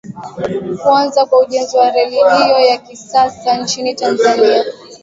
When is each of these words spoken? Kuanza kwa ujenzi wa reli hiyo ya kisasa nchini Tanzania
Kuanza 0.81 1.25
kwa 1.25 1.39
ujenzi 1.39 1.77
wa 1.77 1.89
reli 1.91 2.15
hiyo 2.15 2.59
ya 2.59 2.77
kisasa 2.77 3.57
nchini 3.57 3.95
Tanzania 3.95 4.65